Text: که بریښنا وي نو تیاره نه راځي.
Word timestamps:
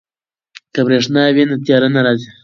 که 0.73 0.79
بریښنا 0.85 1.23
وي 1.35 1.43
نو 1.49 1.55
تیاره 1.65 1.87
نه 1.95 2.01
راځي. 2.05 2.29